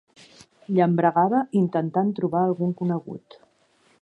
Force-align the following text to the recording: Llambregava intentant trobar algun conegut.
Llambregava 0.77 1.43
intentant 1.63 2.11
trobar 2.21 2.43
algun 2.47 2.77
conegut. 2.81 3.43